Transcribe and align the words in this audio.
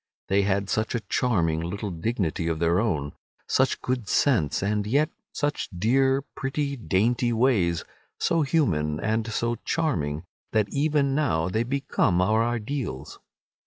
They 0.29 0.41
had 0.41 0.67
such 0.67 0.95
a 0.95 1.01
charming 1.01 1.59
little 1.61 1.91
dignity 1.91 2.47
of 2.47 2.57
their 2.57 2.79
own, 2.79 3.11
such 3.45 3.83
good 3.83 4.07
sense, 4.09 4.63
and 4.63 4.87
yet 4.87 5.11
such 5.31 5.69
dear, 5.77 6.23
pretty, 6.23 6.75
dainty 6.75 7.31
ways, 7.31 7.83
so 8.17 8.41
human 8.41 8.99
and 8.99 9.31
so 9.31 9.57
charming, 9.63 10.23
that 10.53 10.69
even 10.69 11.13
now 11.13 11.49
they 11.49 11.61
become 11.61 12.19
our 12.19 12.43
ideals. 12.43 13.19